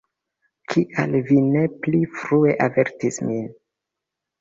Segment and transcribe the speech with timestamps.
[0.73, 3.49] Kial vi ne pli frue avertis min?